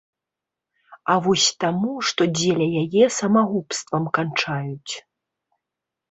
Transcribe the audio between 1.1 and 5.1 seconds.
А вось таму, што дзеля яе самагубствам канчаюць.